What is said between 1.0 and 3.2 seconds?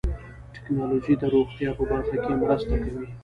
د روغتیا په برخه کې مرسته کوي.